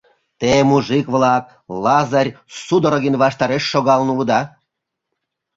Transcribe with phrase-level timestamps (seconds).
[0.39, 1.45] Те, мужик-влак,
[1.83, 2.31] Лазарь
[2.65, 4.41] Судорогин ваштареш шогалын улыда.